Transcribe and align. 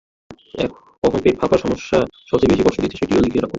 কখন 1.03 1.19
পেট 1.23 1.35
ফাঁপার 1.41 1.59
সমস্যা 1.59 1.97
সবচেয়ে 2.29 2.51
বেশি 2.51 2.63
কষ্ট 2.63 2.79
দিচ্ছে 2.81 2.99
সেটিও 3.01 3.23
লিখে 3.25 3.35
রাখুন। 3.35 3.49